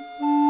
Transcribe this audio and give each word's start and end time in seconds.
Música 0.00 0.49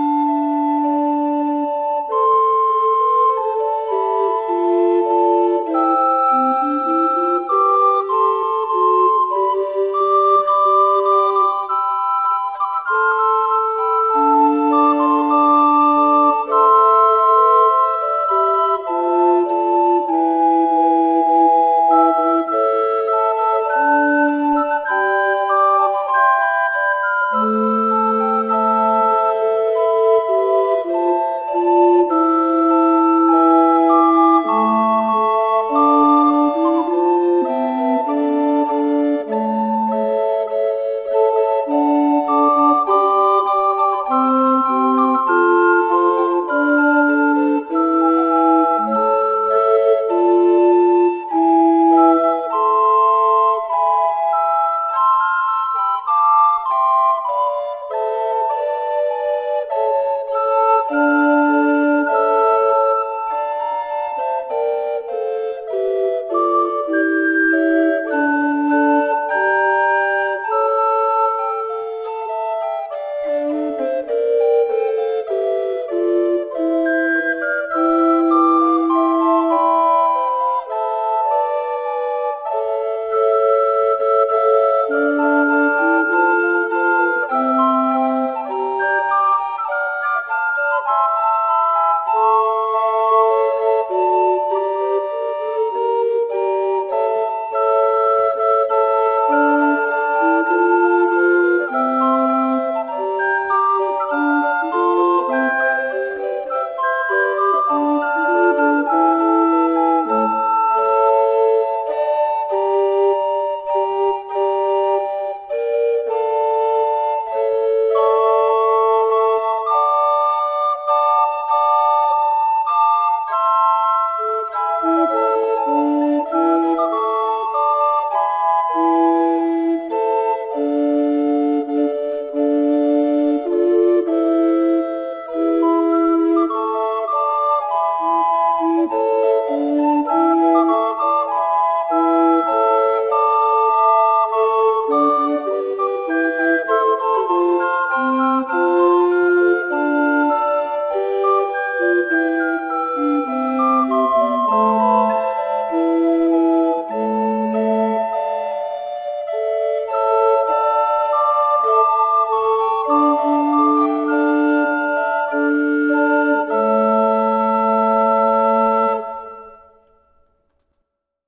Müzik 141.90 142.59